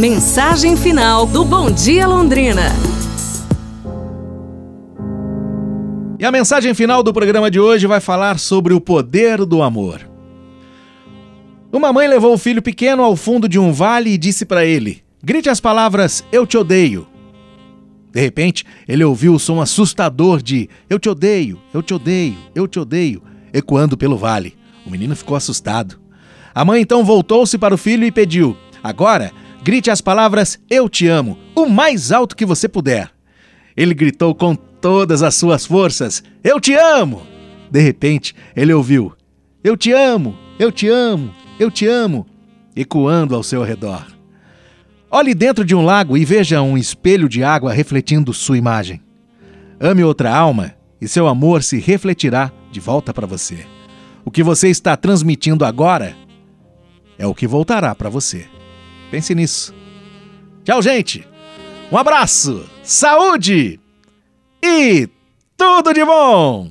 Mensagem 0.00 0.78
final 0.78 1.26
do 1.26 1.44
Bom 1.44 1.70
Dia 1.70 2.06
Londrina. 2.06 2.62
E 6.18 6.24
a 6.24 6.32
mensagem 6.32 6.72
final 6.72 7.02
do 7.02 7.12
programa 7.12 7.50
de 7.50 7.60
hoje 7.60 7.86
vai 7.86 8.00
falar 8.00 8.38
sobre 8.38 8.72
o 8.72 8.80
poder 8.80 9.44
do 9.44 9.62
amor. 9.62 10.00
Uma 11.70 11.92
mãe 11.92 12.08
levou 12.08 12.32
o 12.32 12.38
filho 12.38 12.62
pequeno 12.62 13.02
ao 13.02 13.14
fundo 13.14 13.46
de 13.46 13.58
um 13.58 13.74
vale 13.74 14.08
e 14.08 14.16
disse 14.16 14.46
para 14.46 14.64
ele: 14.64 15.02
Grite 15.22 15.50
as 15.50 15.60
palavras 15.60 16.24
Eu 16.32 16.46
te 16.46 16.56
odeio. 16.56 17.06
De 18.10 18.22
repente, 18.22 18.64
ele 18.88 19.04
ouviu 19.04 19.34
o 19.34 19.38
som 19.38 19.60
assustador 19.60 20.40
de 20.40 20.70
Eu 20.88 20.98
te 20.98 21.10
odeio, 21.10 21.60
eu 21.74 21.82
te 21.82 21.92
odeio, 21.92 22.38
eu 22.54 22.66
te 22.66 22.80
odeio, 22.80 23.22
ecoando 23.52 23.98
pelo 23.98 24.16
vale. 24.16 24.56
O 24.86 24.90
menino 24.90 25.14
ficou 25.14 25.36
assustado. 25.36 26.00
A 26.54 26.64
mãe 26.64 26.80
então 26.80 27.04
voltou-se 27.04 27.58
para 27.58 27.74
o 27.74 27.78
filho 27.78 28.06
e 28.06 28.10
pediu: 28.10 28.56
Agora, 28.82 29.30
grite 29.62 29.90
as 29.90 30.00
palavras 30.00 30.58
Eu 30.68 30.88
te 30.88 31.06
amo, 31.06 31.38
o 31.54 31.66
mais 31.66 32.12
alto 32.12 32.36
que 32.36 32.46
você 32.46 32.68
puder. 32.68 33.10
Ele 33.76 33.94
gritou 33.94 34.34
com 34.34 34.54
todas 34.54 35.22
as 35.22 35.34
suas 35.34 35.66
forças: 35.66 36.22
Eu 36.42 36.60
te 36.60 36.74
amo! 36.74 37.22
De 37.70 37.80
repente, 37.80 38.34
ele 38.56 38.72
ouviu: 38.72 39.14
Eu 39.62 39.76
te 39.76 39.92
amo, 39.92 40.36
eu 40.58 40.72
te 40.72 40.88
amo, 40.88 41.32
eu 41.58 41.70
te 41.70 41.86
amo, 41.86 42.26
ecoando 42.74 43.34
ao 43.34 43.42
seu 43.42 43.62
redor. 43.62 44.06
Olhe 45.10 45.34
dentro 45.34 45.64
de 45.64 45.74
um 45.74 45.84
lago 45.84 46.16
e 46.16 46.24
veja 46.24 46.62
um 46.62 46.78
espelho 46.78 47.28
de 47.28 47.42
água 47.42 47.72
refletindo 47.72 48.32
sua 48.32 48.58
imagem. 48.58 49.00
Ame 49.80 50.04
outra 50.04 50.34
alma 50.34 50.74
e 51.00 51.08
seu 51.08 51.26
amor 51.26 51.62
se 51.62 51.78
refletirá 51.78 52.52
de 52.70 52.78
volta 52.78 53.12
para 53.12 53.26
você. 53.26 53.66
O 54.24 54.30
que 54.30 54.42
você 54.42 54.68
está 54.68 54.96
transmitindo 54.96 55.64
agora 55.64 56.14
é 57.18 57.26
o 57.26 57.34
que 57.34 57.46
voltará 57.46 57.94
para 57.94 58.08
você. 58.08 58.46
Pense 59.10 59.34
nisso. 59.34 59.74
Tchau, 60.64 60.80
gente! 60.80 61.26
Um 61.90 61.98
abraço, 61.98 62.64
saúde 62.82 63.80
e 64.62 65.08
tudo 65.56 65.92
de 65.92 66.04
bom! 66.04 66.70